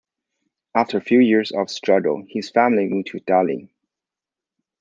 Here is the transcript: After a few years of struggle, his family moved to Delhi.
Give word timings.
After 0.73 0.97
a 0.97 1.01
few 1.03 1.19
years 1.19 1.51
of 1.51 1.69
struggle, 1.69 2.25
his 2.27 2.49
family 2.49 2.87
moved 2.87 3.09
to 3.09 3.19
Delhi. 3.19 3.71